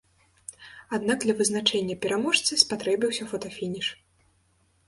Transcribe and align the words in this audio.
Аднак 0.97 1.17
для 1.25 1.35
вызначэння 1.41 1.97
пераможцы 2.05 2.57
спатрэбіўся 2.63 3.29
фотафініш. 3.35 3.87